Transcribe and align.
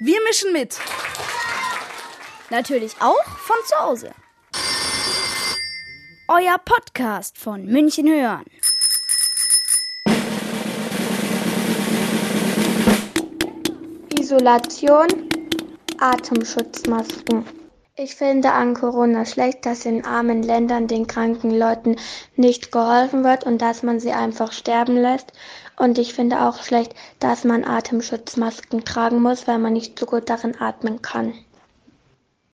Wir 0.00 0.22
mischen 0.22 0.52
mit. 0.52 0.78
Natürlich 2.50 2.94
auch 3.00 3.24
von 3.24 3.56
zu 3.66 3.80
Hause. 3.80 4.14
Euer 6.28 6.56
Podcast 6.58 7.36
von 7.36 7.64
München 7.64 8.06
hören. 8.06 8.44
Isolation, 14.20 15.08
Atemschutzmasken. 15.98 17.44
Ich 18.00 18.14
finde 18.14 18.52
an 18.52 18.74
Corona 18.74 19.26
schlecht, 19.26 19.66
dass 19.66 19.84
in 19.84 20.04
armen 20.04 20.44
Ländern 20.44 20.86
den 20.86 21.08
kranken 21.08 21.50
Leuten 21.50 21.96
nicht 22.36 22.70
geholfen 22.70 23.24
wird 23.24 23.42
und 23.42 23.60
dass 23.60 23.82
man 23.82 23.98
sie 23.98 24.12
einfach 24.12 24.52
sterben 24.52 24.96
lässt. 24.96 25.32
Und 25.76 25.98
ich 25.98 26.14
finde 26.14 26.42
auch 26.42 26.62
schlecht, 26.62 26.94
dass 27.18 27.42
man 27.42 27.64
Atemschutzmasken 27.64 28.84
tragen 28.84 29.20
muss, 29.20 29.48
weil 29.48 29.58
man 29.58 29.72
nicht 29.72 29.98
so 29.98 30.06
gut 30.06 30.30
darin 30.30 30.60
atmen 30.60 31.02
kann. 31.02 31.34